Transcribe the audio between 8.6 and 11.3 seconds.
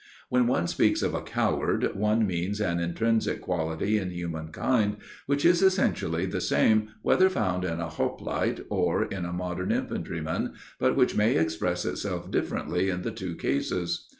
or in a modern infantryman, but which